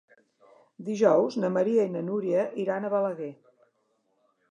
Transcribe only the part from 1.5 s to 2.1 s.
Maria i na